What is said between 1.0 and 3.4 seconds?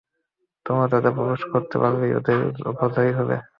প্রবেশ করতে পারলেই তাদের উপর জয়ী হবে।